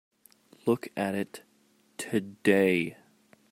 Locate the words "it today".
1.13-2.97